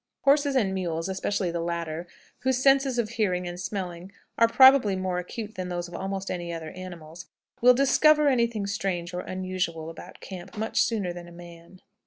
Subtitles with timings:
[0.21, 2.07] Horses and mules (especially the latter),
[2.39, 6.51] whose senses of hearing and smelling are probably more acute than those of almost any
[6.51, 7.27] other animals,
[7.61, 11.81] will discover any thing strange or unusual about camp much sooner than a man.